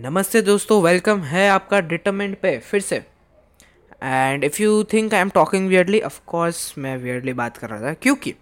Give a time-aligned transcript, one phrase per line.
[0.00, 2.96] नमस्ते दोस्तों वेलकम है आपका डिटरमेंट पे फिर से।
[4.02, 7.80] And if you think I am talking weirdly of course मैं वियर्डली बात कर रहा
[7.82, 8.32] था क्योंकि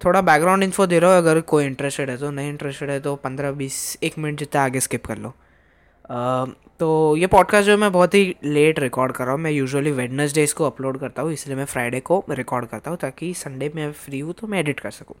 [0.00, 3.16] थोड़ा बैकग्राउंड इन्फो दे रहा हूँ अगर कोई इंटरेस्टेड है तो नहीं इंटरेस्टेड है तो
[3.16, 7.90] पंद्रह बीस एक मिनट जितना आगे स्किप कर लो। uh, तो ये पॉडकास्ट जो मैं
[7.92, 11.56] बहुत ही लेट रिकॉर्ड कर रहा हूँ मैं यूजुअली वेडनेसडेज को अपलोड करता हूँ इसलिए
[11.56, 14.90] मैं फ्राइडे को रिकॉर्ड करता हूँ ताकि संडे में फ्री हूँ तो मैं एडिट कर
[14.90, 15.16] सकूँ।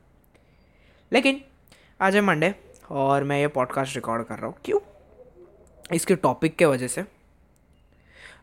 [1.12, 1.40] लेकिन
[2.00, 2.54] आज है मंडे
[2.90, 4.78] और मैं ये पॉडकास्ट रिकॉर्ड कर रहा हूँ क्यों?
[5.94, 7.02] इसके टॉपिक के वजह से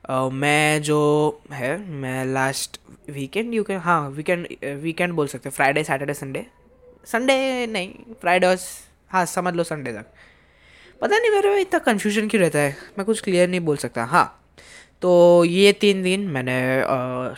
[0.09, 0.99] uh, मैं जो
[1.51, 2.79] है मैं लास्ट
[3.09, 4.47] वीकेंड यू कैन हाँ वीकेंड
[4.81, 6.45] वीकेंड बोल सकते फ्राइडे सैटरडे संडे
[7.07, 8.55] संडे नहीं फ्राइडे
[9.11, 10.05] हाँ समझ लो संडे तक।
[11.01, 12.75] पता नहीं मेरे में इतना कन्फ्यूज़न क्यों रहता है?
[12.97, 14.25] मैं कुछ क्लियर नहीं बोल सकता। हाँ
[15.01, 15.09] तो
[15.45, 16.55] ये तीन दिन मैंने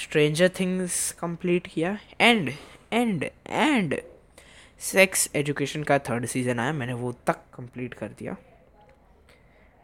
[0.01, 2.51] स्ट्रेंजर थिंग्स कंप्लीट किया। And
[2.93, 3.95] and and
[4.81, 8.35] Sex Education का थर्ड सीज़न आया। मैंने वो तक कंप्लीट कर दिया।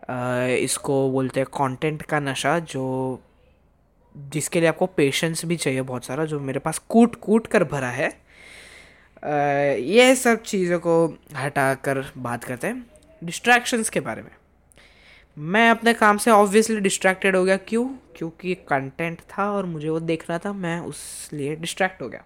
[0.10, 3.22] इसको बोलते हैं कंटेंट का नशा जो
[4.16, 7.90] जिसके लिए आपको पेशेंस भी चाहिए बहुत सारा जो मेरे पास कूट कूट कर भरा
[7.90, 8.10] है।
[9.82, 12.86] ये सब चीज़ों को हटा कर बात करते हैं
[13.24, 14.32] डिस्ट्रैक्शंस के बारे में।
[15.38, 17.86] मैं अपने काम से ऑब्वियसली डिस्ट्रैक्टेड हो गया। क्यों?
[18.16, 22.24] क्योंकि कंटेंट था और मुझे वो देखना था मैं उस लिए डिस्ट्रैक्ट हो गया।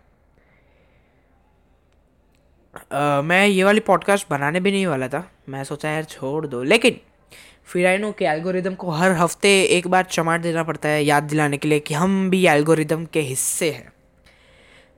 [2.75, 6.63] uh, मैं ये वाली पॉडकास्ट बनाने भी नहीं वाला था। मैं सोचा यार छोड़ दो।
[6.63, 6.99] लेकिन
[7.69, 11.23] फिर आई नो कि एल्गोरिदम को हर हफ़्ते एक बार चमाट देना पड़ता है याद
[11.23, 13.91] दिलाने के लिए कि हम भी एल्गोरिदम के हिस्से हैं।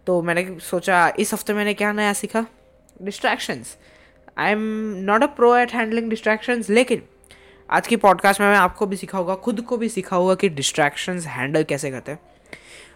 [0.07, 2.45] तो मैंने सोचा इस हफ़्ते मैंने क्या नया सीखा?
[3.01, 3.75] Distractions
[4.37, 4.61] I am
[4.97, 7.03] not a pro at handling distractions लेकिन
[7.69, 11.63] आज की पॉडकास्ट में मैं आपको भी सिखाऊँगा खुद को भी सिखाऊँगा कि डिस्ट्रैक्शंस हैंडल
[11.63, 12.19] कैसे करते हैं।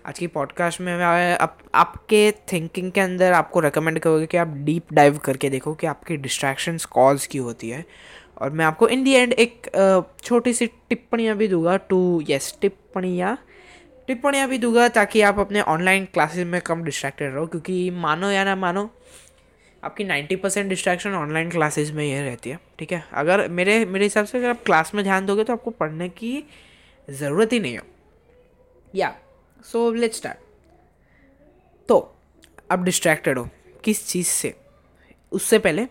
[0.05, 4.47] आज की पॉडकास्ट में मैं आप, आपके थिंकिंग के अंदर आपको रिकमेंड करूँगा कि आप
[4.57, 7.85] डीप डाइव करके देखो कि आपकी डिस्ट्रैक्शंस कॉज क्यों होती है।
[8.38, 9.69] और मैं आपको इन दी एंड एक
[10.23, 13.38] छोटी सी टिप्पणियाँ भी दूँगा टू यस टिप्पणियाँ।
[14.08, 18.43] टिप्पणियाँ भी दूँगा ताकि आप अपने ऑनलाइन क्लासेस में कम डिस्ट्रैक्टेड रहो, क्योंकि मानो या
[18.43, 18.89] ना मानो,
[19.83, 23.04] आपकी ninety percent distraction online classes में ये रहती है, ठीक है?
[23.14, 26.43] अगर मेरे मेरे हिसाब से अगर आप क्लास में ध्यान दोगे तो आपको पढ़ने की
[27.08, 27.86] ज़रूरत ही नहीं हो।
[28.93, 29.14] या
[29.65, 30.38] सो लेट स्टार्ट
[31.89, 31.99] तो
[32.71, 33.48] आप डिस्ट्रैक्टेड हो,
[33.83, 34.54] किस चीज़ से?
[35.32, 35.88] उससे पहले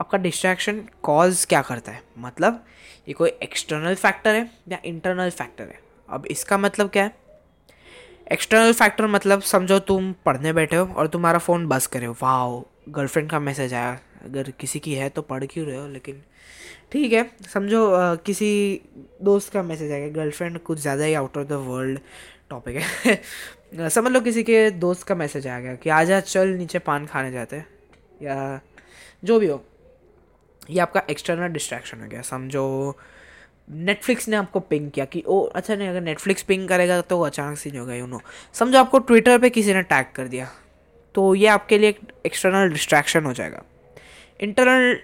[0.00, 2.02] आपका डिस्ट्रैक्शन कॉज क्या करता है?
[2.18, 2.64] मतलब
[3.08, 5.78] ये कोई एक्सटर्नल फैक्टर है या इंटरनल फैक्टर है?
[6.08, 7.14] अब इसका मतलब क्या है?
[8.32, 12.92] एक्सटर्नल फैक्टर मतलब समझो तुम पढ़ने बैठे हो और तुम्हारा फ़ोन बस करे हो। वाह
[12.92, 15.86] गर्लफ्रेंड का मैसेज आया। अगर किसी की है तो पढ़ क्यों रहे हो?
[15.88, 16.22] लेकिन
[16.92, 17.86] ठीक है, समझो
[18.26, 18.80] किसी
[19.22, 21.98] दोस्त का मैसेज आया। गर्लफ्रेंड कुछ ज़्यादा ही out of the world
[22.50, 26.78] topic है। समझ लो किसी के दोस्त का मैसेज आ गया कि, आजा चल नीचे
[26.80, 27.62] पान खाने जाते
[28.22, 28.60] या
[29.24, 29.64] जो भी हो।
[30.70, 32.96] ये आपका एक्सटर्नल डिस्ट्रैक्शन हो गया, समझो।
[33.70, 37.58] नेटफ्लिक्स ने आपको पिंग किया कि, ओ अच्छा नहीं, अगर नेटफ्लिक्स पिंग करेगा तो अचानक
[37.58, 38.20] से नहीं होगा यू नो
[38.54, 40.48] समझो आपको ट्विटर पे किसी ने टैग कर दिया
[41.14, 43.62] तो ये आपके लिए एक एक्सटर्नल डिस्ट्रैक्शन हो जाएगा।
[44.40, 44.94] इंटरनल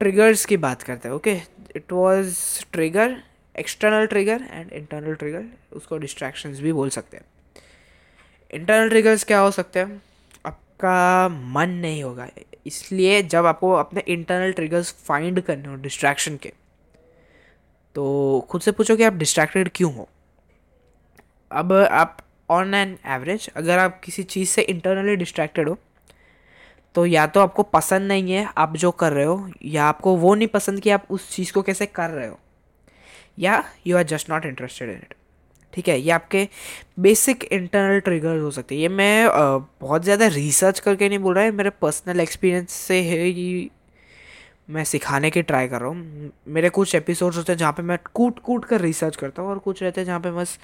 [0.00, 1.32] ट्रिगर्स की बात करते हैं okay
[1.76, 2.36] it was
[2.72, 3.16] trigger
[3.54, 5.44] external trigger and internal trigger
[5.76, 7.24] उसको डिस्ट्रैक्शंस भी बोल सकते हैं।
[8.50, 10.00] इंटरनल ट्रिगर्स क्या हो सकते हैं?
[10.82, 12.28] आपका मन नहीं होगा।
[12.66, 16.52] इसलिए जब आपको अपने इंटरनल ट्रिगर्स फाइंड करने हो डिस्ट्रैक्शन के
[17.96, 18.04] तो
[18.50, 20.08] खुद से पूछो कि आप डिस्ट्रैक्टेड क्यों हो?
[21.50, 22.16] अब आप
[22.50, 25.76] ऑन एन एवरेज अगर आप किसी चीज़ से इंटरनली डिस्ट्रैक्टेड हो
[26.94, 30.34] तो या तो आपको पसंद नहीं है आप जो कर रहे हो, या आपको वो
[30.34, 32.38] नहीं पसंद कि आप उस चीज़ को कैसे कर रहे हो,
[33.38, 35.14] या you are just not interested in it
[35.72, 36.48] ठीक है, ये आपके
[37.00, 39.28] बेसिक इंटरनल ट्रिगर हो सकते हैं। ये मैं
[39.80, 43.68] बहुत ज़्यादा रिसर्च करके नहीं बोल रहा है मेरे पर्सनल एक्सपीरियंस से है ये
[44.68, 47.98] मैं सिखाने की ट्राई कर रहा हूँ। मेरे कुछ एपिसोड्स होते हैं जहाँ पे मैं
[48.14, 50.58] कूट कूट कर रिसर्च करता हूँ और कुछ रहते हैं जहाँ पे बस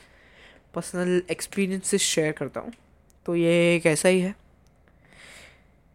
[0.74, 2.72] पर्सनल एक्सपीरियंसेस शेयर करता हूँ।
[3.26, 4.34] तो ये एक ऐसा ही है।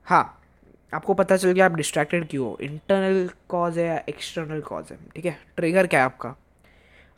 [0.07, 0.37] हाँ
[0.93, 2.57] आपको पता चल गया आप डिस्ट्रैक्टेड क्यों हो?
[2.61, 4.97] इंटरनल कॉज है या एक्सटर्नल कॉज है?
[5.15, 6.35] ठीक है ट्रिगर क्या है आपका?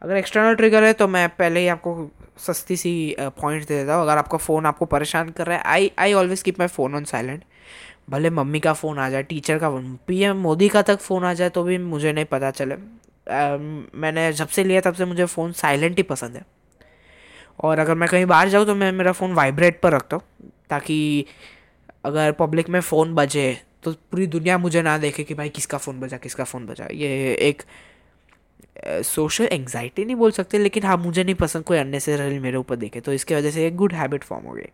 [0.03, 2.09] अगर एक्सटर्नल ट्रिगर है तो मैं पहले ही आपको
[2.45, 5.91] सस्ती सी पॉइंट दे देता हूँ। अगर आपका फ़ोन आपको परेशान कर रहा है I
[5.99, 7.43] I always keep my phone on silent
[8.09, 11.33] भले मम्मी का फ़ोन आ जाए टीचर का फ़ोन पीएम मोदी का तक फ़ोन आ
[11.33, 13.57] जाए तो भी मुझे नहीं पता चले। आ,
[13.95, 16.45] मैंने जब से लिया तब से मुझे फ़ोन साइलेंट ही पसंद है।
[17.59, 21.25] और अगर मैं कहीं बाहर जाऊँ तो मैं मेरा फ़ोन वाइब्रेट पर रखता हूँ ताकि
[22.05, 25.99] अगर पब्लिक में फ़ोन बजे तो पूरी दुनिया मुझे ना देखे कि भाई किसका फ़ोन
[25.99, 27.63] बजा किसका फ़ोन बजा। ये एक
[28.77, 32.99] सोशल एंगजाइटी नहीं बोल सकते लेकिन हाँ मुझे नहीं पसंद कोई अननेसेसरी मेरे ऊपर देखे
[32.99, 34.69] तो इसके वजह से एक गुड हैबिट फॉर्म हो गई।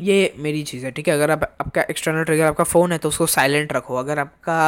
[0.00, 1.14] ये मेरी चीज़ है ठीक है?
[1.14, 4.58] अगर आप आपका एक्सटर्नल ट्रिगर आपका फ़ोन है तो उसको साइलेंट रखो। अगर आपका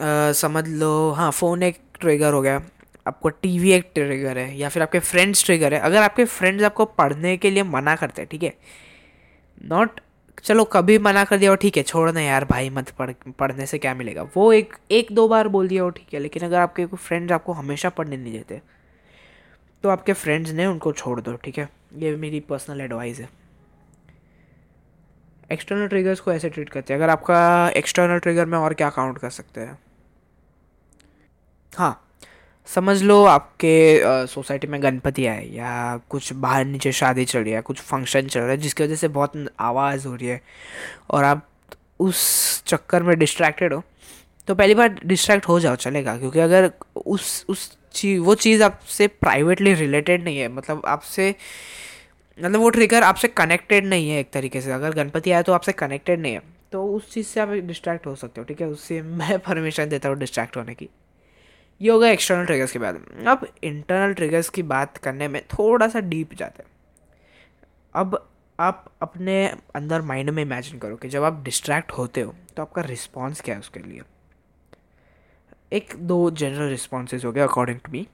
[0.00, 2.60] अ, समझ लो हाँ फ़ोन एक ट्रिगर हो गया
[3.06, 6.84] आपको टीवी एक ट्रिगर है या फिर आपके फ्रेंड्स ट्रिगर है अगर आपके फ्रेंड्स आपको
[6.84, 8.52] पढ़ने के लिए मना करते हैं ठीक है?
[9.64, 10.00] नॉट
[10.38, 13.78] चलो कभी मना कर दिया वो ठीक है छोड़ना यार, भाई मत पढ़, पढ़ने से
[13.78, 14.22] क्या मिलेगा?
[14.36, 17.32] वो एक एक दो बार बोल दिया वो ठीक है, लेकिन अगर आपके कोई फ्रेंड्स
[17.32, 18.60] आपको हमेशा पढ़ने नहीं देते
[19.84, 21.68] तो आपके फ्रेंड्स ने उनको छोड़ दो, ठीक है?
[21.96, 23.28] ये मेरी पर्सनल एडवाइस है।
[25.52, 29.18] एक्सटर्नल ट्रिगर्स को ऐसे ट्रीट करते हैं। अगर आपका एक्सटर्नल ट्रिगर में और क्या काउंट
[29.18, 29.78] कर सकते हैं?
[31.72, 31.98] हाँ।
[32.68, 37.60] समझ लो आपके सोसाइटी में गणपति आए या कुछ बाहर नीचे शादी चल रही है,
[37.62, 40.40] कुछ फ़ंक्शन चल रहा है, जिसकी वजह से बहुत आवाज़ हो रही है
[41.10, 41.46] और आप
[42.00, 43.82] उस चक्कर में डिस्ट्रैक्टेड हो
[44.48, 49.06] तो पहली बार डिस्ट्रैक्ट हो जाओ, चलेगा, क्योंकि अगर उस उस चीज़ वो चीज़ आपसे
[49.08, 51.34] प्राइवेटली रिलेटेड नहीं है मतलब आपसे
[52.38, 55.72] मतलब वो ट्रिगर आपसे कनेक्टेड नहीं है एक तरीके से, अगर गणपति आया तो आपसे
[55.74, 56.42] कनेक्टेड नहीं है
[56.72, 58.66] तो उस चीज़ से आप डिस्ट्रैक्ट हो सकते हो, ठीक है?
[58.68, 60.88] उससे मैं परमिशन देता हूँ डिस्ट्रैक्ट होने की।
[61.82, 66.00] ये होगा एक्सटर्नल ट्रिगर्स के बाद। अब इंटरनल ट्रिगर्स की बात करने में थोड़ा सा
[66.00, 66.70] डीप जाते हैं।
[67.94, 72.62] अब आप अपने अंदर माइंड में इमेजिन करो कि जब आप डिस्ट्रैक्ट होते हो तो
[72.62, 74.02] आपका रिस्पॉन्स क्या है उसके लिए?
[75.72, 78.06] एक दो जनरल रिस्पॉन्सेज हो गए अकॉर्डिंग टू मी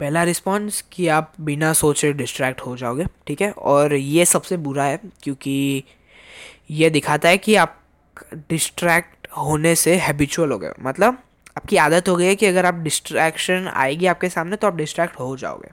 [0.00, 3.50] पहला रिस्पॉन्स कि आप बिना सोचे डिस्ट्रैक्ट हो जाओगे, ठीक है?
[3.50, 5.84] और ये सबसे बुरा है, क्योंकि
[6.70, 7.78] ये दिखाता है कि आप
[8.50, 11.22] डिस्ट्रैक्ट होने से हैबिचुअल हो गए मतलब
[11.56, 15.18] आपकी आदत हो गई है कि अगर आप डिस्ट्रैक्शन आएगी आपके सामने तो आप डिस्ट्रैक्ट
[15.20, 15.68] हो जाओगे।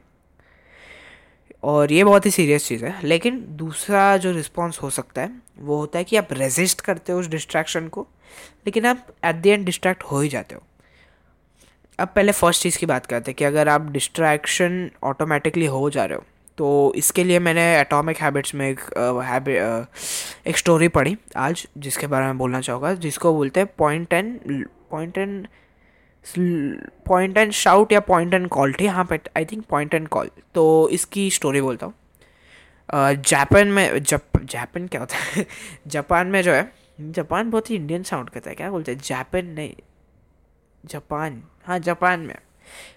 [1.63, 5.77] और ये बहुत ही सीरियस चीज़ है। लेकिन दूसरा जो रिस्पॉन्स हो सकता है, वो
[5.77, 8.07] होता है कि आप रेजिस्ट करते हो उस डिस्ट्रैक्शन को,
[8.65, 10.61] लेकिन आप एट द एंड डिस्ट्रैक्ट हो ही जाते हो।
[11.99, 16.05] अब पहले फ़र्स्ट चीज़ की बात करते हैं कि अगर आप डिस्ट्रैक्शन ऑटोमेटिकली हो जा
[16.05, 16.23] रहे हो
[16.57, 18.79] तो इसके लिए मैंने एटॉमिक हैबिट्स में एक
[19.25, 24.65] हैबिट एक स्टोरी पढ़ी आज, जिसके बारे में बोलना चाहूँगा, जिसको बोलते हैं point and
[24.91, 25.47] point and
[26.25, 29.05] point and shout या पॉइंट एंड कॉल ठीक हाँ?
[29.05, 31.93] पे I think point and call तो इसकी स्टोरी बोलता हूँ।
[33.27, 35.45] जापान में जप जापान क्या होता है?
[35.87, 36.71] जापान में जो है
[37.01, 38.99] जापान बहुत ही इंडियन साउंड करता है क्या बोलते हैं?
[38.99, 39.73] जापान नहीं
[40.83, 42.35] जापान हाँ जापान में।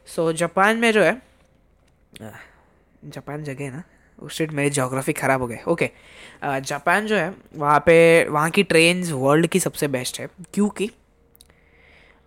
[0.06, 1.20] सो so, जापान में जो है
[3.05, 3.82] जापान जगह है ना
[4.19, 5.91] उस स्टेट मेरी जोग्राफी ख़राब हो गए ओके
[6.44, 7.97] जापान जो है वहाँ पे
[8.29, 10.91] वहाँ की ट्रेन्स वर्ल्ड की सबसे बेस्ट है क्योंकि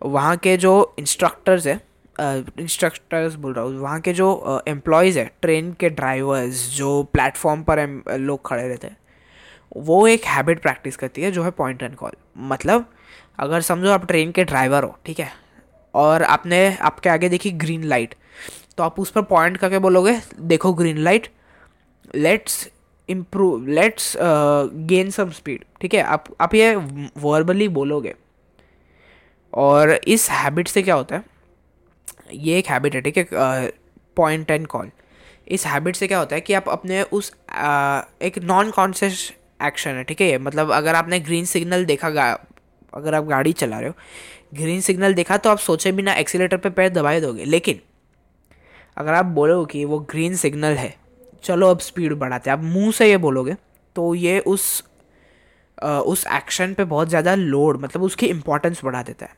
[0.01, 1.79] वहाँ के जो इंस्ट्रक्टर्स है
[2.59, 8.17] इंस्ट्रक्टर्स बोल रहा हूँ, वहाँ के जो एम्प्लॉयज़ है ट्रेन के ड्राइवर्स जो प्लेटफॉर्म पर
[8.19, 8.97] लोग खड़े रहते हैं,
[9.77, 12.11] वो एक हैबिट प्रैक्टिस करती है, जो है पॉइंट एंड कॉल
[12.45, 12.85] मतलब
[13.39, 15.31] अगर समझो आप ट्रेन के ड्राइवर हो, ठीक है,
[15.93, 18.15] और आपने, आपके आगे देखी ग्रीन लाइट
[18.77, 21.27] तो आप उस पर पॉइंट करके बोलोगे, देखो green light
[22.15, 22.67] let's
[23.09, 28.15] improve let's gain some speed ठीक है, आप आप ये वर्बली बोलोगे
[29.57, 31.23] और इस हैबिट से क्या होता है?
[32.33, 33.25] ये एक हैबिट है ठीक है?
[34.17, 34.89] पॉइंट एंड कॉल
[35.47, 39.91] इस हैबिट से क्या होता है कि आप अपने उस आ, एक नॉन कॉन्शियस एक्शन
[39.91, 40.37] है ठीक है?
[40.37, 42.07] मतलब अगर आपने ग्रीन सिग्नल देखा
[42.93, 43.95] अगर आप गाड़ी चला रहे हो
[44.55, 47.79] ग्रीन सिग्नल देखा तो आप सोचे बिना एक्सीटर पे पैर दबाए दोगे। लेकिन
[48.97, 50.93] अगर आप बोलो कि वो ग्रीन सिग्नल है
[51.43, 53.55] चलो अब स्पीड बढ़ाते आप मुँह से ये बोलोगे
[53.95, 54.83] तो ये उस
[55.77, 59.35] आ, उस एक्शन पे बहुत ज़्यादा लोड मतलब उसकी इम्पोर्टेंस बढ़ा देता है।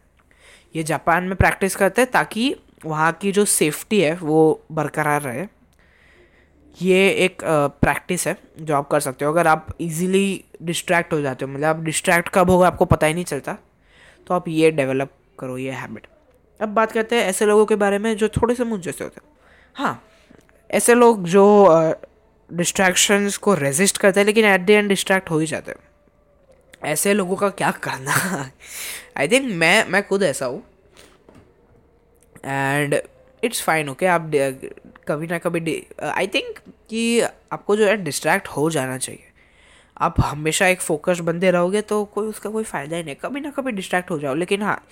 [0.76, 2.56] ये जापान में प्रैक्टिस करते हैं ताकि
[2.86, 5.46] वहाँ की जो सेफ्टी है, वो बरकरार रहे।
[6.78, 11.46] ये एक प्रैक्टिस है जो आप कर सकते हो। अगर आप इजीली डिस्ट्रैक्ट हो जाते
[11.46, 13.58] हो मतलब आप डिस्ट्रैक्ट कब होगा आपको पता ही नहीं चलता
[14.28, 16.08] तो आप ये डेवलप करो ये हैबिट
[16.60, 19.22] अब बात करते हैं ऐसे लोगों के बारे में जो थोड़े से मुझ जैसे होते
[19.24, 19.32] हैं।
[19.76, 20.02] हाँ
[20.70, 21.46] ऐसे लोग जो
[22.50, 25.80] डिस्ट्रैक्शंस को रेजिस्ट करते हैं, लेकिन एट द एंड डिस्ट्रैक्ट हो ही जाते हैं।
[26.84, 28.50] ऐसे लोगों का क्या करना?
[29.18, 30.64] आई थिंक मैं मैं खुद ऐसा हूँ।
[32.46, 32.96] एंड
[33.44, 34.32] इट्स फाइन ओके आप
[35.08, 39.24] कभी ना कभी आई थिंक कि आपको जो है डिस्ट्रैक्ट हो जाना चाहिए।
[39.98, 43.50] आप हमेशा एक फोकस बंदे रहोगे तो कोई उसका कोई फ़ायदा ही नहीं। कभी ना
[43.52, 44.84] कभी डिस्ट्रैक्ट हो जाओ, लेकिन हाँ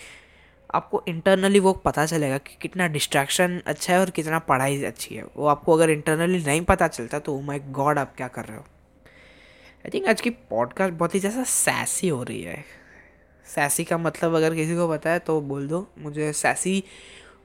[0.69, 5.23] आपको इंटरनली वो पता चलेगा कि कितना डिस्ट्रैक्शन अच्छा है और कितना पढ़ाई अच्छी है।
[5.35, 8.63] वो आपको अगर इंटरनली नहीं पता चलता तो माई गॉड आप क्या कर रहे हो?
[8.63, 12.63] आई थिंक आज की पॉडकास्ट बहुत ही ज़्यादा सैसी हो रही है।
[13.45, 16.83] सैसी का मतलब अगर किसी को पता है तो बोल दो, मुझे सैसी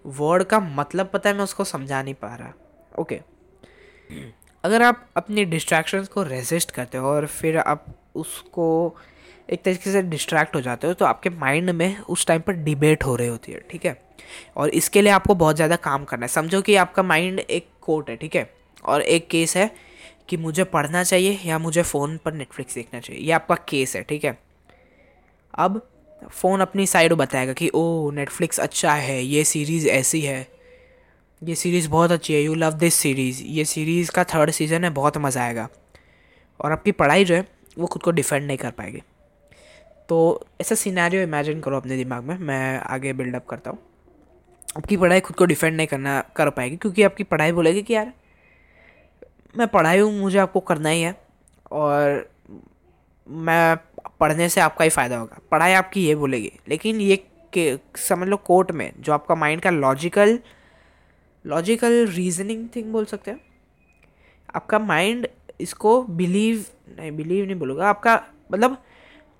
[0.04, 2.52] वर्ड का मतलब पता है मैं उसको समझा नहीं पा रहा।
[2.98, 3.20] ओके
[4.64, 8.96] अगर आप अपनी डिस्ट्रैक्शंस को रेजिस्ट करते हो और फिर आप उसको
[9.48, 13.04] एक तरीके से डिस्ट्रैक्ट हो जाते हो तो आपके माइंड में उस टाइम पर डिबेट
[13.04, 13.96] हो रही होती है, ठीक है?
[14.56, 18.10] और इसके लिए आपको बहुत ज़्यादा काम करना है। समझो कि आपका माइंड एक कोर्ट
[18.10, 18.50] है, ठीक है?
[18.84, 19.70] और एक केस है
[20.28, 24.02] कि मुझे पढ़ना चाहिए या मुझे फ़ोन पर नेटफ्लिक्स देखना चाहिए, ये आपका केस है,
[24.02, 24.38] ठीक है?
[25.54, 25.80] अब
[26.30, 30.48] फ़ोन अपनी साइड बताएगा कि ओ नेटफ्लिक्स अच्छा है, ये सीरीज़ ऐसी है।
[31.42, 34.90] ये सीरीज़ बहुत अच्छी है यू लव दिस सीरीज़ ये सीरीज़ का थर्ड सीज़न है,
[34.90, 35.68] बहुत मज़ा आएगा।
[36.60, 37.46] और आपकी पढ़ाई जो है,
[37.78, 39.02] वो खुद को डिफेंड नहीं कर पाएगी।
[40.08, 43.78] तो ऐसा सिनेरियो इमेजिन करो अपने दिमाग में, मैं आगे बिल्डअप करता हूँ।
[44.76, 48.12] आपकी पढ़ाई खुद को डिफेंड नहीं करना, कर पाएगी, क्योंकि आपकी पढ़ाई बोलेगी कि, यार,
[49.56, 51.20] मैं पढ़ाई हूँ, मुझे आपको करना ही है।
[51.72, 52.30] और
[53.28, 53.76] मैं
[54.20, 57.16] पढ़ने से आपका ही फ़ायदा होगा। पढ़ाई आपकी ये बोलेगी। लेकिन ये
[57.52, 60.38] के, समझ लो कोर्ट में, जो आपका माइंड का लॉजिकल
[61.46, 63.40] लॉजिकल रीजनिंग थिंग बोल सकते हैं,
[64.54, 65.28] आपका माइंड
[65.60, 66.66] इसको बिलीव,
[66.98, 68.82] नहीं बिलीव नहीं बोलूँगा, आपका मतलब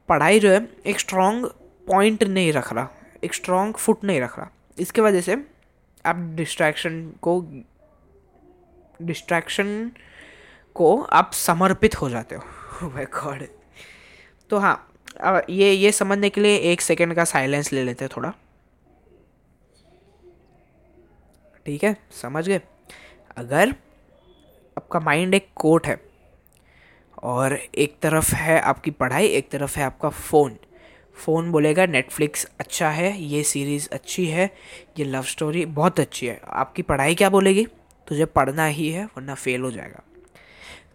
[0.09, 1.47] पढ़ाई जो है, एक स्ट्रॉन्ग
[1.87, 2.91] पॉइंट नहीं रख रहा,
[3.25, 5.45] एक स्ट्रॉन्ग फुट नहीं रख रहा। इसके वजह से
[6.07, 7.47] आप डिस्ट्रैक्शन को
[9.03, 9.93] डिस्ट्रैक्शन
[10.75, 12.43] को आप समर्पित हो जाते हो।
[12.95, 13.43] माय गॉड
[14.53, 18.33] तो हाँ ये ये समझने के लिए एक सेकेंड का साइलेंस ले लेते हैं थोड़ा।
[21.67, 21.97] ठीक है?
[22.23, 22.61] समझ गए?
[23.37, 23.71] अगर
[24.79, 26.01] आपका माइंड एक कोट है
[27.23, 30.57] और एक तरफ़ है आपकी पढ़ाई, एक तरफ़ है आपका फ़ोन
[31.17, 34.51] फ़ोन बोलेगा नेटफ्लिक्स अच्छा है, ये सीरीज़ अच्छी है,
[34.99, 37.67] ये लव स्टोरी बहुत अच्छी है। आपकी पढ़ाई क्या बोलेगी?
[38.09, 40.03] तुझे पढ़ना ही है, वरना फेल हो जाएगा।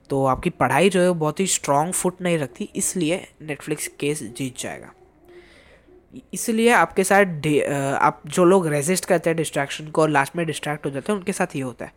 [0.09, 4.57] तो आपकी पढ़ाई जो है बहुत ही स्ट्रॉन्ग फुट नहीं रखती, इसलिए नेटफ्लिक्स केस जीत
[4.57, 4.91] जाएगा।
[6.33, 7.47] इसलिए आपके साथ
[8.01, 11.19] आप जो लोग रेजिस्ट करते हैं डिस्ट्रैक्शन को और लास्ट में डिस्ट्रैक्ट हो जाते हैं,
[11.19, 11.93] उनके साथ ये होता है।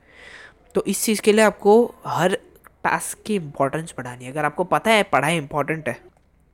[0.74, 2.34] तो इस चीज़ के लिए आपको हर
[2.84, 5.98] टास्क की इम्पोर्टेंस बढ़ानी है। अगर आपको पता है पढ़ाई इंपॉर्टेंट है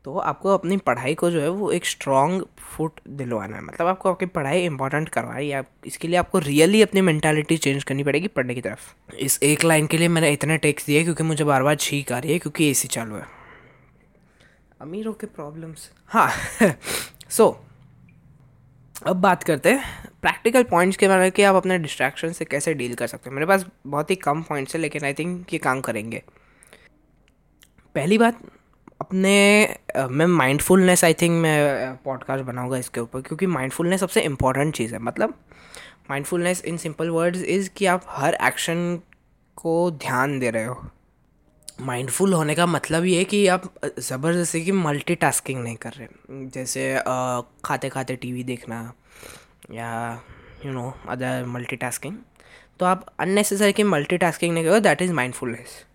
[0.06, 4.10] तो आपको अपनी पढ़ाई को जो है वो एक स्ट्रॉन्ग फुट दिलवाना है। मतलब आपको
[4.10, 8.54] आपकी पढ़ाई इंपॉर्टेंट करवाई है इसके लिए आपको रियली अपनी मैंटालिटी चेंज करनी पड़ेगी पढ़ने
[8.54, 11.75] की तरफ़। इस एक लाइन के लिए मैंने इतने टेक्स दिए क्योंकि मुझे बार बार
[11.76, 13.26] छीक आ रही है क्योंकि एसी चालू है।
[14.80, 16.30] अमीरों के प्रॉब्लम्स हाँ
[17.28, 22.32] सो so, अब बात करते हैं प्रैक्टिकल पॉइंट्स के बारे में कि आप अपने डिस्ट्रैक्शन
[22.32, 25.14] से कैसे डील कर सकते हैं। मेरे पास बहुत ही कम पॉइंट्स है लेकिन आई
[25.14, 26.22] थिंक ये काम करेंगे।
[27.94, 28.38] पहली बात
[29.00, 29.76] अपने
[30.10, 34.98] मैं माइंडफुलनेस आई थिंक मैं पॉडकास्ट बनाऊँगा इसके ऊपर, क्योंकि माइंडफुलनेस सबसे इंपॉर्टेंट चीज़ है।
[34.98, 35.34] मतलब
[36.10, 39.00] mindfulness in simple words is कि आप हर एक्शन
[39.56, 40.90] को ध्यान दे रहे हो।
[41.80, 47.02] माइंडफुल होने का मतलब ये है कि आप ज़बरदस्ती की मल्टीटास्किंग नहीं कर रहे। जैसे
[47.64, 48.92] खाते खाते टीवी देखना
[49.72, 50.22] या
[50.66, 52.16] यू नो अदर मल्टीटास्किंग
[52.80, 55.86] तो आप अननेसेसरी की मल्टीटास्किंग नहीं करो दैट इज़ माइंडफुलनेस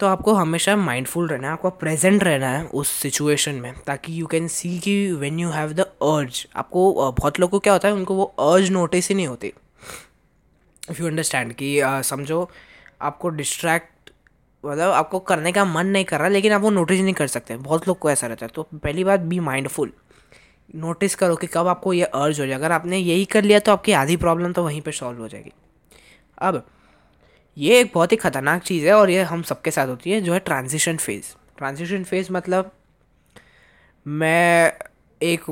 [0.00, 4.26] तो आपको हमेशा माइंडफुल रहना है, आपको प्रेजेंट रहना है उस सिचुएशन में, ताकि यू
[4.26, 7.94] कैन सी कि व्हेन यू हैव द अर्ज़ आपको बहुत लोगों को क्या होता है,
[7.94, 9.52] उनको वो अर्ज़ नोटिस ही नहीं होती।
[10.90, 12.48] इफ़ यू अंडरस्टैंड कि समझो,
[13.02, 14.10] आपको डिस्ट्रैक्ट
[14.64, 17.56] मतलब आपको करने का मन नहीं कर रहा, लेकिन आप वो नोटिस नहीं कर सकते,
[17.58, 19.92] बहुत लोग को ऐसा रहता है। तो पहली बात बी माइंडफुल
[20.74, 23.72] नोटिस करो कि कब आपको ये अर्ज़ हो जाए अगर आपने यही कर लिया तो
[23.72, 25.52] आपकी आधी प्रॉब्लम तो वहीं पर सॉल्व हो जाएगी।
[26.38, 26.66] अब
[27.56, 30.32] ये एक बहुत ही ख़तरनाक चीज़ है और ये हम सबके साथ होती है, जो
[30.32, 32.72] है ट्रांजिशन फ़ेज़ ट्रांजिशन फ़ेज़ मतलब
[34.06, 34.72] मैं
[35.20, 35.44] एक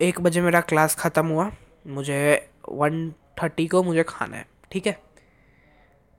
[0.00, 1.50] एक बजे मेरा क्लास ख़त्म हुआ,
[1.86, 3.10] मुझे वन
[3.42, 4.96] थर्टी को मुझे खाना है, ठीक है?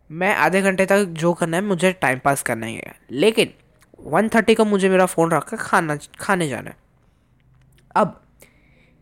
[0.09, 3.53] मैं आधे घंटे तक जो करना है, मुझे टाइम पास करना ही है। लेकिन
[3.99, 6.77] वन थर्टी को मुझे मेरा फ़ोन रख कर खाना, खाने जाना है।
[7.95, 8.21] अब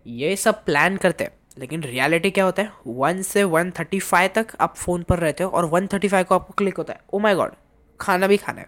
[0.06, 2.72] ये सब प्लान करते हैं। लेकिन रियलिटी क्या होता है?
[2.88, 6.26] वन से वन थर्टी फाइव तक आप फ़ोन पर रहते हो और वन थर्टी फाइव
[6.26, 7.54] को आपको क्लिक होता है। ओ माई गॉड
[8.00, 8.68] खाना भी खाना है।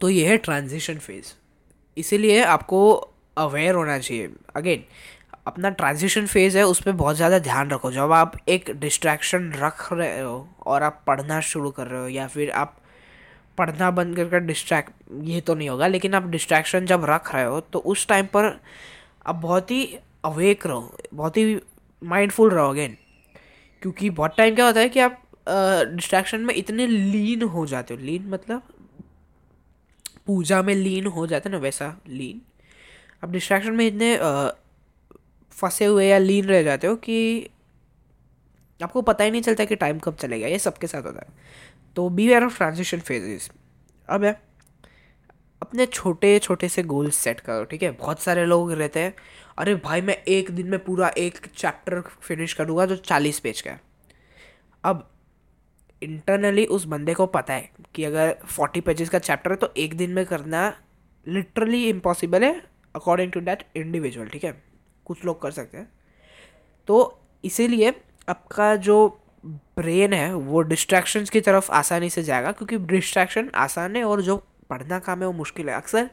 [0.00, 1.32] तो ये है ट्रांजिशन फ़ेज़
[1.96, 2.90] इसीलिए आपको
[3.36, 4.84] अवेयर होना चाहिए। अगेन
[5.46, 9.92] अपना ट्रांजिशन फ़ेज़ है, उस पर बहुत ज़्यादा ध्यान रखो। जब आप एक डिस्ट्रैक्शन रख
[9.92, 12.76] रहे हो और आप पढ़ना शुरू कर रहे हो या फिर आप
[13.58, 14.90] पढ़ना बंद कर कर डिस्ट्रैक्ट
[15.24, 18.44] ये तो नहीं होगा, लेकिन आप डिस्ट्रैक्शन जब रख रहे हो तो उस टाइम पर
[19.26, 21.60] आप बहुत ही अवेक रहो, बहुत ही
[22.02, 22.96] माइंडफुल रहो अगेन
[23.82, 28.00] क्योंकि बहुत टाइम क्या होता है कि आप डिस्ट्रैक्शन में इतने लीन हो जाते हो.
[28.00, 28.62] लीन मतलब
[30.26, 32.40] पूजा में लीन हो जाते ना, वैसा लीन
[33.24, 34.16] आप डिस्ट्रैक्शन में इतने
[35.56, 37.48] फंसे हुए या लीन रह जाते हो कि
[38.80, 40.46] आपको पता ही नहीं चलता कि टाइम कब चलेगा.
[40.46, 41.36] ये सबके साथ होता है.
[41.96, 43.50] तो be aware of transition phases
[44.08, 44.32] अब है,
[45.62, 47.90] अपने छोटे छोटे से गोल्स सेट करो, ठीक है?
[47.92, 49.14] बहुत सारे लोग रहते हैं
[49.58, 53.70] अरे भाई, मैं एक दिन में पूरा एक चैप्टर फिनिश करूँगा जो चालीस पेज का
[53.70, 53.80] है।
[54.84, 55.08] अब
[56.02, 59.96] इंटरनली उस बंदे को पता है कि अगर फोर्टी पेजेस का चैप्टर है तो एक
[59.96, 60.60] दिन में करना
[61.26, 62.52] लिटरली इम्पॉसिबल है
[62.96, 64.52] अकॉर्डिंग टू डैट इंडिविजुअल ठीक है?
[65.06, 65.88] कुछ लोग कर सकते हैं।
[66.88, 67.94] तो इसीलिए
[68.28, 69.08] आपका जो
[69.44, 74.36] ब्रेन है, वो डिस्ट्रैक्शन की तरफ़ आसानी से जाएगा, क्योंकि डिस्ट्रैक्शन आसान है और जो
[74.70, 76.10] पढ़ना काम है, वो मुश्किल है। अक्सर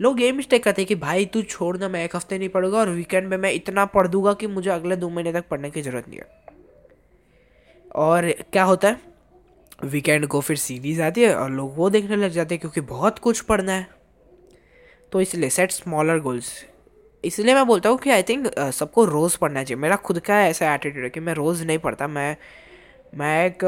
[0.00, 2.78] लोग ये मिस्टेक करते हैं कि भाई तू छोड़ ना मैं एक हफ़्ते नहीं पढ़ूँगा
[2.78, 5.82] और वीकेंड में मैं इतना पढ़ दूँगा कि मुझे अगले दो महीने तक पढ़ने की
[5.82, 6.26] ज़रूरत नहीं है।
[7.96, 9.00] और क्या होता है?
[9.84, 13.18] वीकेंड को फिर सीरीज़ आती है और लोग वो देखने लग जाते हैं क्योंकि बहुत
[13.18, 13.86] कुछ पढ़ना है।
[15.12, 16.52] तो इसलिए सेट स्मॉलर गोल्स
[17.24, 20.74] इसलिए मैं बोलता हूँ कि आई थिंक सबको रोज़ पढ़ना चाहिए। मेरा खुद का ऐसा
[20.74, 22.36] एटीट्यूड है कि मैं रोज़ नहीं पढ़ता। मैं
[23.14, 23.64] मैं एक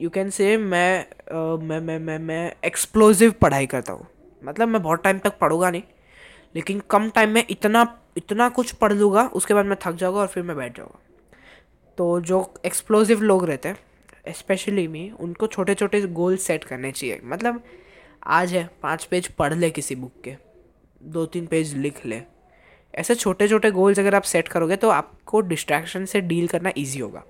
[0.00, 1.06] यू कैन से मैं
[1.60, 4.06] मैं मैं मैं मैं एक्सप्लोजिव पढ़ाई करता हूँ।
[4.44, 5.82] मतलब मैं बहुत टाइम तक पढ़ूँगा नहीं,
[6.54, 7.86] लेकिन कम टाइम में इतना
[8.16, 10.98] इतना कुछ पढ़ लूँगा, उसके बाद मैं थक जाऊँगा और फिर मैं बैठ जाऊँगा।
[11.98, 17.20] तो जो एक्सप्लोजिव लोग रहते हैं स्पेशली मी उनको छोटे छोटे गोल सेट करने चाहिए।
[17.24, 17.62] मतलब
[18.22, 20.36] आज है, पाँच पेज पढ़ ले किसी बुक के
[21.00, 22.20] दो तीन पेज लिख ले।
[22.94, 27.00] ऐसे छोटे छोटे गोल्स अगर आप सेट करोगे तो आपको डिस्ट्रैक्शन से डील करना ईजी
[27.00, 27.22] होगा।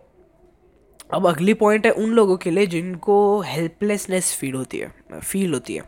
[1.13, 5.75] अब अगली पॉइंट है उन लोगों के लिए जिनको हेल्पलेसनेस फील होती है फील होती
[5.75, 5.83] है।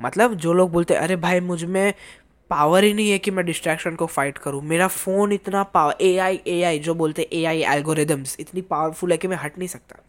[0.00, 1.94] मतलब जो लोग बोलते हैं अरे भाई मुझमें
[2.50, 6.16] पावर ही नहीं है कि मैं डिस्ट्रैक्शन को फाइट करूँ। मेरा फ़ोन इतना पावर ए
[6.18, 9.58] आई ए आई जो बोलते हैं ए आई एल्गोरिदम्स इतनी पावरफुल है कि मैं हट
[9.58, 10.02] नहीं सकता।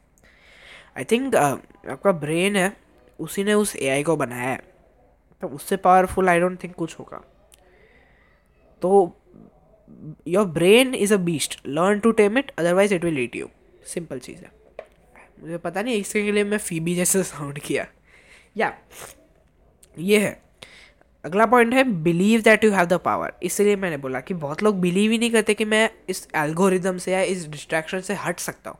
[0.98, 2.72] आई थिंक uh, आपका ब्रेन है
[3.19, 4.62] उसी ने उस ए आई को बनाया है।
[5.41, 7.22] तो उससे पावरफुल आई डोंट थिंक कुछ होगा।
[8.81, 9.15] तो
[10.27, 13.50] your brain is a beast learn to tame it otherwise it will eat you
[13.93, 14.51] simple चीज़ है।
[15.41, 17.88] मुझे पता नहीं इसके लिए मैं फीबी जैसे साउंड किया।
[18.58, 18.74] या
[19.98, 20.39] ये है।
[21.24, 24.79] अगला पॉइंट है believe that you have the power इसलिए मैंने बोला कि बहुत लोग
[24.81, 28.69] बिलीव ही नहीं करते कि मैं इस एल्गोरिदम से या इस डिस्ट्रैक्शन से हट सकता
[28.69, 28.79] हूँ।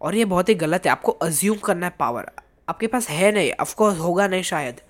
[0.00, 2.30] और ये बहुत ही गलत है। आपको अज्यूम करना है पावर
[2.68, 4.80] आपके पास है नहीं। ऑफकोर्स होगा नहीं शायद।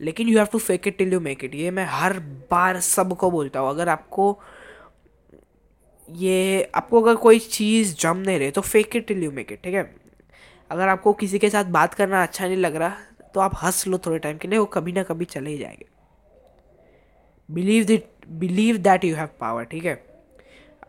[0.00, 2.18] लेकिन you have to fake it till you make it ये मैं हर
[2.50, 4.38] बार सबको बोलता हूँ। अगर आपको
[6.08, 9.62] ये, आपको अगर कोई चीज़ जम नहीं रही तो fake it till you make it
[9.64, 9.82] ठीक है?
[10.70, 12.96] अगर आपको किसी के साथ बात करना अच्छा नहीं लग रहा
[13.34, 15.86] तो आप हंस लो थोड़े टाइम के लिए, वो कभी ना कभी चले ही जाएँगे।
[17.48, 20.02] Believe it believe that you have power ठीक है?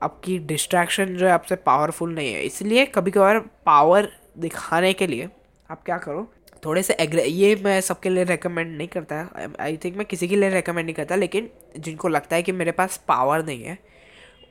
[0.04, 5.30] आपकी डिस्ट्रैक्शन जो है आपसे पावरफुल नहीं है। इसलिए कभी कभार पावर दिखाने के लिए
[5.70, 6.32] आप क्या करो,
[6.66, 9.28] थोड़े से एग्रे ये मैं सबके लिए रेकमेंड नहीं करता
[9.60, 12.72] आई थिंक मैं किसी के लिए रेकमेंड नहीं करता, लेकिन जिनको लगता है कि मेरे
[12.72, 13.78] पास पावर नहीं है,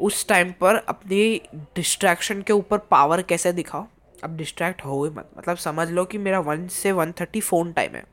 [0.00, 1.40] उस टाइम पर अपनी
[1.76, 3.87] डिस्ट्रैक्शन के ऊपर पावर कैसे दिखाओ
[4.24, 7.94] अब डिस्ट्रैक्ट हो मत मतलब समझ लो कि मेरा वन से वन थर्टी फ़ोन टाइम
[7.94, 8.04] है।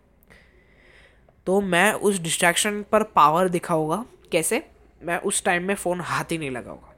[1.47, 4.63] तो मैं उस डिस्ट्रैक्शन पर पावर दिखाऊँगा। कैसे?
[5.01, 6.93] मैं उस टाइम में फ़ोन हाथ ही नहीं लगाऊँगा।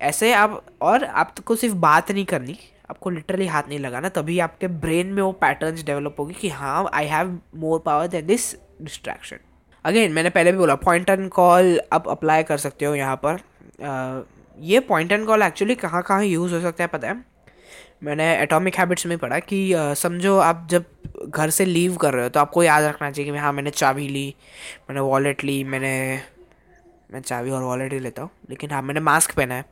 [0.00, 2.58] ऐसे आप और आपको सिर्फ़ बात नहीं करनी
[2.90, 6.88] आपको लिटरली हाथ नहीं लगाना तभी आपके ब्रेन में वो पैटर्न्स डेवलप होगी कि हाँ
[6.94, 9.38] I have more power than this distraction
[9.84, 13.40] again मैंने पहले भी बोला पॉइंट एंड कॉल आप अप्लाई कर सकते हो यहाँ पर।
[13.84, 14.22] आ,
[14.58, 17.24] ये पॉइंट एंड कॉल एक्चुअली कहाँ कहाँ यूज़ हो सकता है पता है?
[18.02, 20.84] मैंने एटॉमिक हैबिट्स में पढ़ा कि समझो आप जब
[21.28, 24.08] घर से लीव कर रहे हो तो आपको याद रखना चाहिए कि हाँ मैंने चाबी
[24.08, 24.34] ली,
[24.88, 26.20] मैंने वॉलेट ली, मैंने,
[27.12, 29.64] मैं चाबी और वॉलेट ही लेता हूँ। लेकिन हाँ मैंने मास्क पहना है।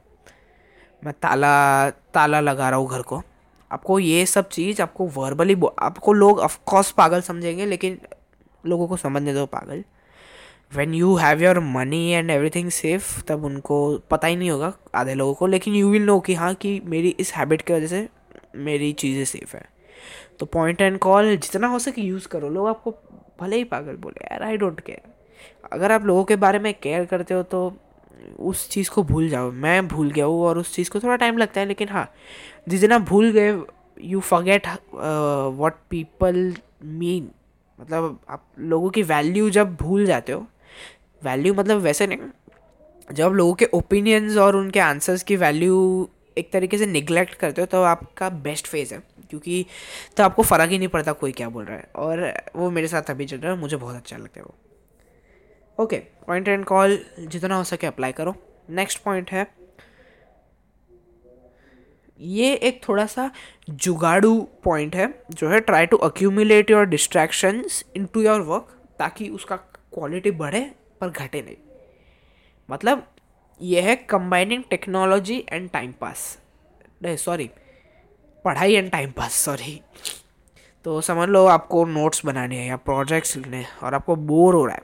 [1.02, 3.22] मैं ताला ताला लगा रहा हूँ घर को।
[3.70, 7.98] आपको ये सब चीज़ आपको वर्बली आपको लोग ऑफकोर्स पागल समझेंगे, लेकिन
[8.64, 9.84] लोगों को समझने दो पागल।
[10.72, 13.76] When you have your money and everything safe तब उनको
[14.10, 17.08] पता ही नहीं होगा आधे लोगों को, लेकिन यू विल नो कि हाँ कि मेरी
[17.20, 18.08] इस हैबिट की वजह से
[18.56, 19.64] मेरी चीज़ें सेफ़ है।
[20.40, 22.90] तो पॉइंट एंड कॉल जितना हो सके यूज़ करो। लोग आपको
[23.40, 27.04] भले ही पागल बोले, यार आई डोंट केयर अगर आप लोगों के बारे में केयर
[27.04, 27.72] करते हो तो
[28.40, 31.38] उस चीज़ को भूल जाओ। मैं भूल गया हूँ और उस चीज़ को थोड़ा टाइम
[31.38, 32.08] लगता है, लेकिन हाँ
[32.68, 33.58] जिस दिन आप भूल गए
[34.04, 36.54] you forget what people
[36.84, 37.30] mean
[37.78, 40.46] मतलब आप लोगों की वैल्यू जब भूल जाते हो
[41.22, 42.18] वैल्यू मतलब वैसे नहीं।
[43.10, 47.66] जब लोगों के ओपिनियंस और उनके आंसर्स की वैल्यू एक तरीके से निगलेक्ट करते हो
[47.66, 49.64] तो आपका बेस्ट फ़ेज़ है। क्योंकि
[50.16, 53.10] तो आपको फ़र्क ही नहीं पड़ता कोई क्या बोल रहा है। और वो मेरे साथ
[53.10, 54.54] अभी चल रहा है, मुझे बहुत अच्छा लगता है वो।
[55.78, 58.34] ओके पॉइंट एंड कॉल जितना हो सके अप्लाई करो।
[58.70, 59.46] नेक्स्ट पॉइंट है,
[62.20, 63.30] ये एक थोड़ा सा
[63.70, 69.56] जुगाड़ू पॉइंट है, जो है try to accumulate your distractions into your work ताकि उसका
[69.56, 70.60] क्वालिटी बढ़े
[71.00, 71.56] पर घटे नहीं।
[72.70, 73.06] मतलब
[73.62, 76.38] यह है combining technology and time pass
[77.02, 77.50] नहीं सॉरी
[78.44, 79.80] पढ़ाई एंड टाइम पास सॉरी
[80.84, 84.66] तो समझ लो आपको नोट्स बनाने हैं या प्रोजेक्ट्स लिखने हैं और आपको बोर हो
[84.66, 84.82] रहा है।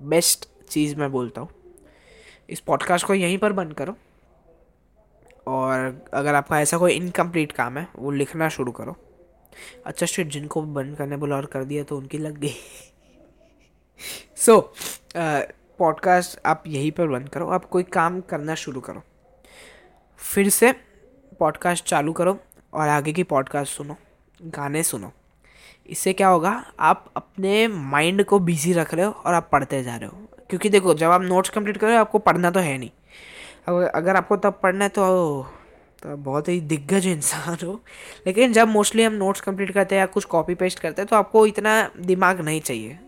[0.00, 1.48] बेस्ट चीज़ मैं बोलता हूँ।
[2.50, 3.96] इस पॉडकास्ट को यहीं पर बंद करो।
[5.46, 8.96] और अगर आपका ऐसा कोई इनकम्प्लीट काम है, वो लिखना शुरू करो।
[9.86, 12.54] अच्छा शिट जिनको बंद करने बोला और कर दिया तो उनकी लग गई।
[14.36, 14.74] सो
[15.16, 19.02] पॉडकास्ट आप यहीं पर बंद करो, आप कोई काम करना शुरू करो।
[20.18, 20.72] फिर से
[21.40, 22.38] पॉडकास्ट चालू करो
[22.72, 23.96] और आगे की पॉडकास्ट सुनो,
[24.42, 25.12] गाने सुनो।
[25.86, 26.50] इससे क्या होगा,
[26.80, 30.68] आप अपने माइंड को बिज़ी रख रहे हो और आप पढ़ते जा रहे हो। क्योंकि
[30.68, 32.90] देखो, जब आप नोट्स कंप्लीट कर रहे हो, आपको पढ़ना तो है नहीं।
[33.68, 35.46] अगर अगर आपको तब पढ़ना है तो
[36.02, 37.80] तो बहुत ही दिग्गज इंसान हो।
[38.26, 41.16] लेकिन जब मोस्टली हम नोट्स कंप्लीट करते हैं या कुछ कॉपी पेस्ट करते हैं तो
[41.16, 42.98] आपको इतना दिमाग नहीं चाहिए।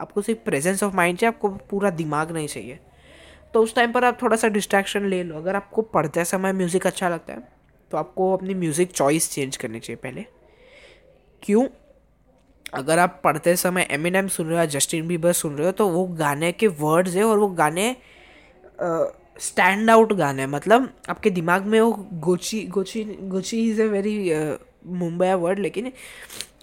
[0.00, 2.78] आपको सिर्फ़ प्रेजेंस ऑफ़ माइंड चाहिए, आपको पूरा दिमाग नहीं चाहिए।
[3.54, 6.86] तो उस टाइम पर आप थोड़ा सा डिस्ट्रैक्शन ले लो। अगर आपको पढ़ते समय म्यूज़िक
[6.86, 7.48] अच्छा लगता है
[7.90, 10.24] तो आपको अपनी म्यूज़िक चॉइस चेंज करनी चाहिए पहले।
[11.42, 11.66] क्यों?
[12.74, 15.72] अगर आप पढ़ते समय एम एन एम सुन रहे हो जस्टिन बीबर सुन रहे हो
[15.72, 17.94] तो वो गाने के वर्ड्स है और वो गाने
[19.40, 21.92] स्टैंड आउट गाने मतलब आपके दिमाग में वो
[22.24, 24.16] गोची गोची गोची is a very
[24.94, 25.92] Mumbai word लेकिन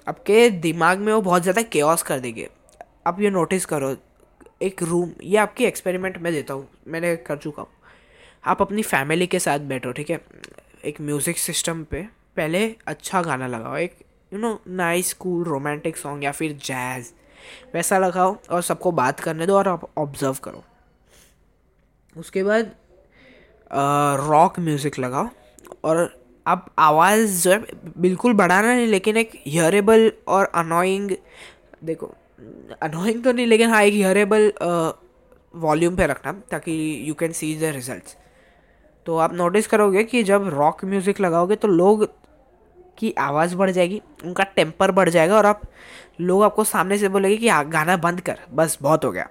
[0.08, 2.48] आपके दिमाग में वो बहुत ज़्यादा केयस कर देंगे।
[3.06, 3.96] आप ये नोटिस करो,
[4.62, 7.70] एक रूम ये आपकी एक्सपेरिमेंट मैं देता हूँ, मैंने कर चुका हूँ।
[8.44, 10.20] आप अपनी फैमिली के साथ बैठो, ठीक है?
[10.86, 12.02] एक म्यूज़िक सिस्टम पे
[12.38, 13.98] पहले अच्छा गाना लगाओ, एक
[14.34, 17.12] you know nice cool romantic song या फिर जैज़
[17.74, 20.64] वैसा लगाओ और सबको बात करने दो और आप ऑब्ज़र्व करो।
[22.16, 22.72] उसके बाद
[24.22, 25.30] रॉक म्यूज़िक लगाओ
[25.84, 26.10] और
[26.46, 27.66] आप आवाज़ जो है,
[27.98, 31.12] बिल्कुल बढ़ाना नहीं, लेकिन एक हियरेबल और अनोइंग
[31.84, 32.14] देखो
[32.82, 34.52] अनोइंग तो नहीं, लेकिन हाँ एक हियरेबल
[35.54, 36.74] वॉल्यूम पे रखना ताकि
[37.08, 38.16] you can see the results
[39.06, 42.06] तो आप नोटिस करोगे कि जब रॉक म्यूज़िक लगाओगे तो लोग
[42.98, 45.62] की आवाज़ बढ़ जाएगी, उनका टेम्पर बढ़ जाएगा और आप,
[46.22, 49.28] लोग आपको सामने से बोलेंगे कि गाना बंद कर, बस बहुत हो गया।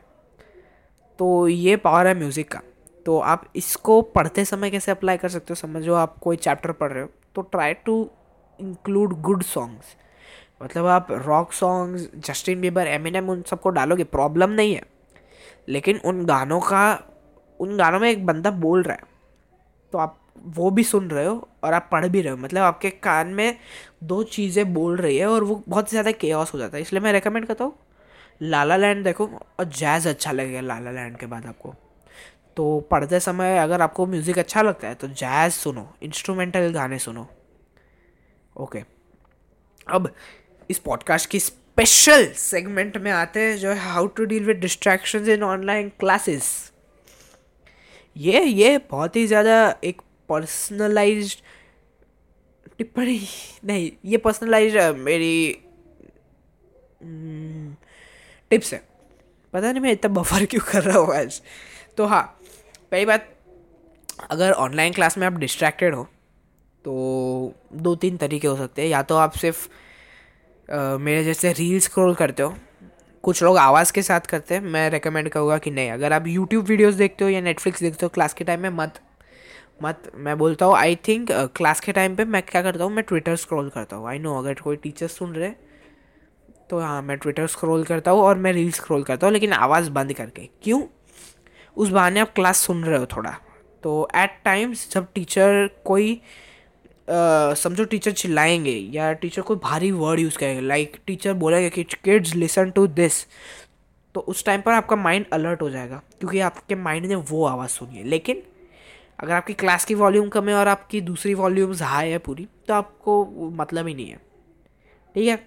[1.18, 2.60] तो ये पावर है म्यूज़िक का।
[3.06, 5.54] तो आप इसको पढ़ते समय कैसे अप्लाई कर सकते हो?
[5.56, 7.94] समझो आप कोई चैप्टर पढ़ रहे हो तो try to
[8.58, 9.96] include good songs
[10.62, 14.82] मतलब आप rock songs Justin Bieber Eminem उन सबको डालोगे प्रॉब्लम नहीं है।
[15.68, 16.98] लेकिन उन गानों का,
[17.60, 19.10] उन गानों में एक बंदा बोल रहा है।
[19.92, 22.90] तो आप वो भी सुन रहे हो और आप पढ़ भी रहे हो। मतलब आपके
[22.90, 23.56] कान में
[24.04, 27.12] दो चीज़ें बोल रही है और वो बहुत ज़्यादा केयस हो जाता है। इसलिए मैं
[27.12, 27.74] रेकमेंड करता हूँ,
[28.40, 29.26] लाला लैंड देखो,
[29.58, 31.74] और जैज़ अच्छा लगेगा लाला लैंड के बाद आपको।
[32.56, 37.26] तो पढ़ते समय अगर आपको म्यूज़िक अच्छा लगता है तो जैज़ सुनो इंस्ट्रूमेंटल गाने सुनो।
[38.56, 38.82] ओके
[39.86, 40.10] अब
[40.72, 45.28] इस पॉडकास्ट की स्पेशल सेगमेंट में आते हैं जो है how to deal with distractions
[45.28, 46.72] in online classes
[48.16, 51.36] ये ये बहुत ही ज़्यादा एक पर्सनलाइज
[52.78, 53.20] टिप्पणी
[53.64, 55.52] नहीं ये पर्सनलाइज मेरी
[58.50, 58.82] टिप्स hmm, है।
[59.52, 61.42] पता नहीं मैं इतना बफर क्यों कर रहा हूँ आज।
[61.96, 62.24] तो हाँ
[62.90, 63.28] पहली बात
[64.30, 66.04] अगर ऑनलाइन क्लास में आप डिस्ट्रैक्टेड हो
[66.84, 66.92] तो
[67.72, 69.68] दो तीन तरीके हो सकते हैं। या तो आप सिर्फ़
[70.68, 72.54] मेरे जैसे रील स्क्रॉल करते हो,
[73.24, 76.64] कुछ लोग आवाज़ के साथ करते हैं, मैं रेकमेंड करूँगा कि नहीं। अगर आप यूट्यूब
[76.66, 79.00] वीडियोस देखते हो या नेटफ्लिक्स देखते हो क्लास के टाइम में मत
[79.82, 83.04] मत, मैं बोलता हूँ आई थिंक क्लास के टाइम पे मैं क्या करता हूँ, मैं
[83.04, 85.50] ट्विटर स्क्रॉल करता हूँ। आई नो अगर कोई टीचर सुन रहे
[86.70, 89.90] तो हाँ मैं ट्विटर स्क्रॉल करता हूँ और मैं रील स्क्रॉल करता हूँ, लेकिन आवाज़
[89.90, 90.82] बंद करके। क्यों?
[91.76, 93.30] उस बहाने आप क्लास सुन रहे हो थोड़ा।
[93.82, 96.20] तो एट टाइम्स जब टीचर कोई
[97.08, 102.34] समझो टीचर चिल्लाएँगे या टीचर कोई भारी वर्ड यूज़ करेंगे। लाइक टीचर बोलेंगे कि किड्स
[102.34, 103.24] लिसन टू दिस
[104.14, 107.70] तो उस टाइम पर आपका माइंड अलर्ट हो जाएगा, क्योंकि आपके माइंड ने वो आवाज़
[107.70, 108.42] सुनी है। लेकिन
[109.18, 112.74] अगर आपकी क्लास की वॉल्यूम कम है और आपकी दूसरी वॉल्यूम्स हाई है पूरी तो
[112.74, 114.20] आपको मतलब ही नहीं है।
[115.14, 115.38] ठीक है?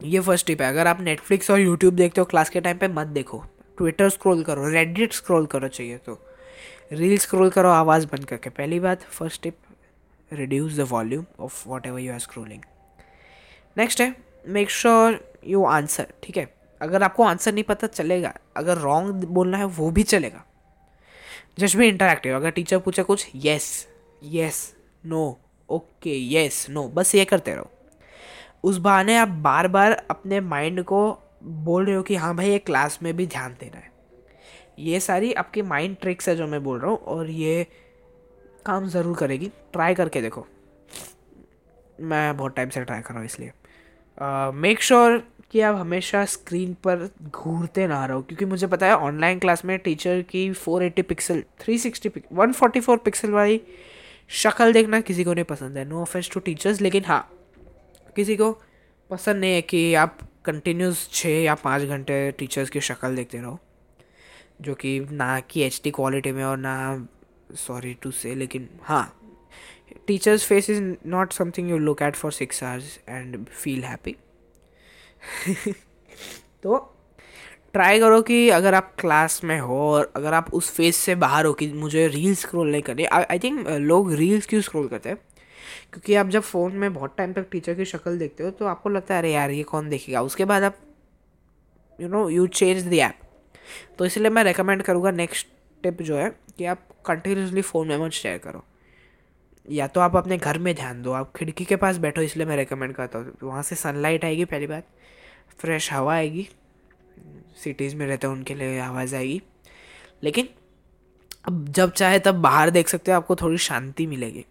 [0.00, 2.88] ये फ़र्स्ट टिप है। अगर आप नेटफ्लिक्स और यूट्यूब देखते हो क्लास के टाइम पे
[2.88, 3.42] मत देखो।
[3.78, 6.18] ट्विटर स्क्रॉल करो। रेडिट स्क्रॉल करो चाहिए तो।
[6.92, 9.56] रील स्क्रॉल करो, आवाज़ बंद करके। पहली बात first tip
[10.30, 12.62] reduce the volume of whatever you are scrolling
[13.76, 14.14] next है
[14.46, 16.54] मेक श्योर यू आंसर ठीक है?
[16.80, 20.44] अगर आपको आंसर नहीं पता, चलेगा। अगर रॉन्ग बोलना है, वो भी चलेगा।
[21.58, 23.86] जस्ट भी इंटरेक्टिव अगर टीचर पूछे कुछ yes
[24.22, 24.74] yes
[25.06, 27.70] no okay yes no बस ये करते रहो।
[28.64, 31.00] उस बहाने आप बार बार अपने माइंड को
[31.42, 33.90] बोल रहे हो कि हाँ भाई, ये क्लास में भी ध्यान देना है।
[34.78, 37.66] ये सारी आपकी माइंड ट्रिक्स है जो मैं बोल रहा हूँ, और ये
[38.66, 40.46] काम ज़रूर करेगी। ट्राई करके देखो।
[42.02, 43.52] मैं बहुत टाइम से ट्राई कर रहा हूँ इसलिए।
[44.54, 48.96] मेक श्योर sure कि आप हमेशा स्क्रीन पर घूरते ना रहो, क्योंकि मुझे पता है
[48.98, 53.60] ऑनलाइन क्लास में टीचर की 480 पिक्सल 360 पिक 144 पिक्सल वाली
[54.34, 57.20] शक्ल देखना किसी को नहीं पसंद है। नो ऑफेंस टू टीचर्स लेकिन हाँ
[58.16, 58.50] किसी को
[59.10, 63.58] पसंद नहीं है कि आप कंटिन्यूस छः या पाँच घंटे टीचर्स की शक्ल देखते रहो,
[64.60, 66.74] जो कि ना कि एच क्वालिटी में और ना
[67.54, 69.12] सॉरी टू से लेकिन हाँ
[70.06, 74.16] teachers face is not something you look at for six hours and feel happy
[76.62, 76.76] तो
[77.72, 81.44] ट्राई करो कि अगर आप क्लास में हो और अगर आप उस फ़ेज़ से बाहर
[81.44, 85.18] हो कि मुझे रील्स स्क्रॉल नहीं करनी आई थिंक लोग रील्स क्यों स्क्रॉल करते हैं?
[85.92, 88.88] क्योंकि आप जब फ़ोन में बहुत टाइम तक टीचर की शक्ल देखते हो तो आपको
[88.88, 90.22] लगता है, अरे यार, ये कौन देखेगा?
[90.22, 90.76] उसके बाद आप
[92.00, 93.20] you know you change the app
[93.98, 95.46] तो इसलिए मैं रेकमेंड करूँगा नेक्स्ट
[95.86, 98.64] टिप जो है कि आप कंटिन्यूसली फ़ोन में शेयर करो।
[99.68, 102.56] या तो आप अपने घर में ध्यान दो, आप खिड़की के पास बैठो, इसलिए मैं
[102.56, 104.86] रेकमेंड करता हूँ। वहाँ से सनलाइट आएगी पहली बात
[105.58, 106.48] फ्रेश हवा आएगी
[107.56, 109.40] सिटीज़ में रहते हैं उनके लिए आवाज़ आएगी।
[110.22, 110.48] लेकिन
[111.44, 114.44] अब जब चाहे तब बाहर देख सकते हो, आपको थोड़ी शांति मिलेगी।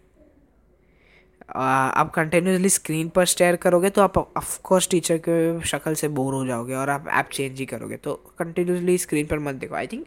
[1.48, 6.46] आप कंटिन्यूसली स्क्रीन पर स्टेयर करोगे तो आप ऑफकोर्स टीचर के शक्ल से बोर हो
[6.46, 10.06] जाओगे और आप ऐप चेंज ही करोगे। तो कंटिन्यूसली स्क्रीन पर मत देखो। आई थिंक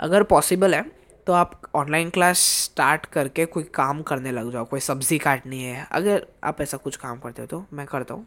[0.00, 0.82] अगर पॉसिबल है
[1.26, 5.86] तो आप ऑनलाइन क्लास स्टार्ट करके कोई काम करने लग जाओ कोई सब्ज़ी काटनी है।
[5.92, 8.26] अगर आप ऐसा कुछ काम करते हो तो मैं करता हूँ।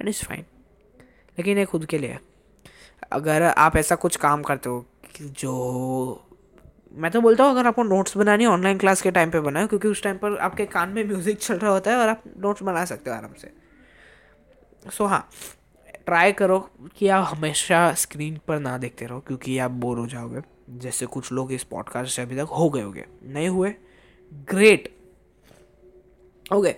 [0.00, 0.44] एंड इज़ फाइन
[1.38, 2.18] लेकिन ये खुद के लिए
[3.12, 4.84] अगर आप ऐसा कुछ काम करते हो
[5.20, 5.52] जो
[6.92, 9.88] मैं तो बोलता हूँ अगर आपको नोट्स बनानी ऑनलाइन क्लास के टाइम पे बनाए क्योंकि
[9.88, 12.84] उस टाइम पर आपके कान में म्यूज़िक चल रहा होता है और आप नोट्स बना
[12.84, 13.52] सकते हो आराम से
[14.90, 15.28] सो। So, हाँ
[16.06, 16.58] ट्राई करो
[16.96, 20.40] कि आप हमेशा स्क्रीन पर ना देखते रहो, क्योंकि आप बोर हो जाओगे।
[20.78, 23.74] जैसे कुछ लोग इस पॉडकास्ट से अभी तक हो गए होंगे। नहीं हुए?
[24.50, 24.92] ग्रेट
[26.52, 26.74] ओके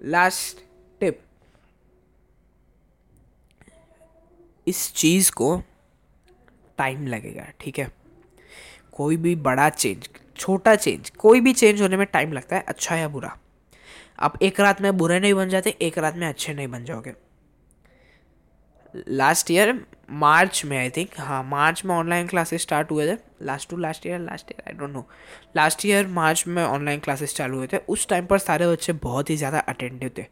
[0.00, 0.64] लास्ट
[1.00, 1.20] टिप
[4.66, 5.56] इस चीज़ को
[6.78, 7.90] टाइम लगेगा, ठीक है?
[8.92, 12.96] कोई भी बड़ा चेंज छोटा चेंज कोई भी चेंज होने में टाइम लगता है अच्छा
[12.96, 13.36] या बुरा।
[14.20, 17.12] आप एक रात में बुरे नहीं बन जाते, एक रात में अच्छे नहीं बन जाओगे।
[18.94, 19.74] लास्ट ईयर
[20.10, 23.16] मार्च में आई थिंक हाँ मार्च में ऑनलाइन क्लासेस स्टार्ट हुए थे.
[23.42, 25.04] Last to last year last year I don't know
[25.56, 27.76] last year March में ऑनलाइन क्लासेस चालू हुए थे.
[27.88, 30.24] उस टाइम पर सारे बच्चे बहुत ही ज़्यादा अटेंटिव थे.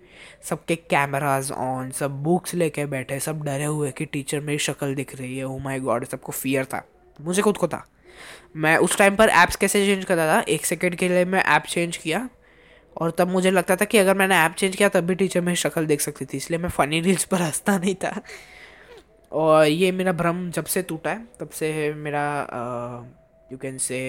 [0.49, 5.15] सबके कैमराज ऑन सब बुक्स लेके बैठे, सब डरे हुए कि टीचर मेरी शक्ल दिख
[5.21, 5.45] रही है.
[5.45, 6.85] ओ माई गॉड सबको फियर था.
[7.19, 7.85] मुझे खुद को था.
[8.57, 10.41] मैं उस टाइम पर ऐप्स कैसे चेंज करता था?
[10.49, 12.29] एक सेकेंड के लिए मैं ऐप चेंज किया.
[13.01, 15.57] और तब मुझे लगता था कि अगर मैंने ऐप चेंज किया, तब भी टीचर मेरी
[15.57, 18.21] शक्ल देख सकती थी, इसलिए मैं फ़नी रील्स पर हंसता नहीं था।
[19.33, 22.25] और ये मेरा भ्रम जब से टूटा है, तब से मेरा
[23.53, 24.01] यू कैन से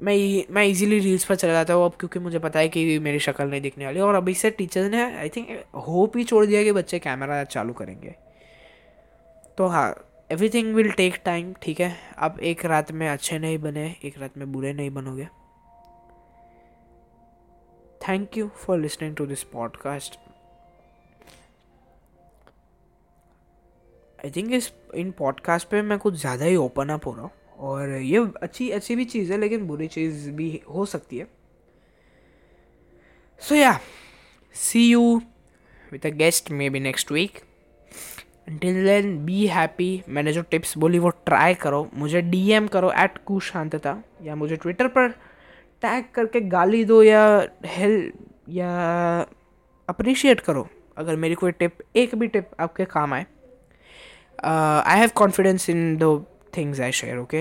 [0.00, 3.18] मैं मैं इजीली रील्स पर चला जाता हूँ अब, क्योंकि मुझे पता है कि मेरी
[3.18, 5.48] शक्ल नहीं दिखने वाली। और अभी से टीचर्स ने आई थिंक
[5.86, 8.14] होप ही छोड़ दिया कि बच्चे कैमरा चालू करेंगे।
[9.58, 9.88] तो हाँ
[10.30, 11.94] एवरीथिंग विल टेक टाइम ठीक है?
[12.18, 15.28] आप एक रात में अच्छे नहीं बने, एक रात में बुरे नहीं बनोगे।
[18.08, 20.18] Thank you for listening to this podcast
[24.18, 27.30] I think इस, इन पॉडकास्ट पे मैं कुछ ज़्यादा ही ओपन अप हो रहा हूँ
[27.58, 31.26] और ये अच्छी अच्छी भी चीज़ है, लेकिन बुरी चीज़ भी हो सकती है।
[33.42, 33.78] So ya
[34.54, 35.20] see you
[35.92, 37.38] with a guest maybe next week
[38.50, 43.18] till then be happy मैंने जो टिप्स बोली वो ट्राई करो। मुझे डीएम करो एट
[43.18, 45.14] कू शांतता या मुझे ट्विटर पर
[45.82, 47.24] टैग करके गाली दो या
[47.66, 48.12] हेल
[48.50, 48.70] या
[49.88, 50.66] अप्रिशिएट करो,
[50.98, 53.26] अगर मेरी कोई टिप एक भी टिप आपके काम आए।
[54.44, 56.24] I have confidence in the
[56.56, 57.40] things I share okay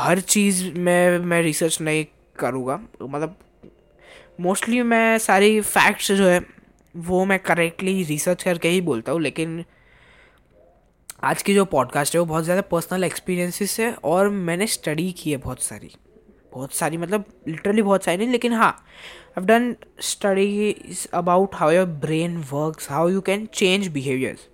[0.00, 2.04] हर चीज़ में मैं रिसर्च नहीं
[2.38, 3.36] करूँगा। मतलब
[4.40, 6.40] मोस्टली मैं सारी फैक्ट्स जो है,
[6.94, 9.64] वो मैं करेक्टली रिसर्च करके ही बोलता हूँ, लेकिन
[11.24, 15.30] आज की जो पॉडकास्ट है, वो बहुत ज़्यादा पर्सनल एक्सपीरियंसिस है और मैंने स्टडी की
[15.30, 15.90] है बहुत सारी।
[16.54, 18.72] बहुत सारी मतलब लिटरली बहुत सारी नहीं, लेकिन हाँ
[19.38, 20.74] I done study
[21.14, 24.48] about how your brain work how you can change behaviours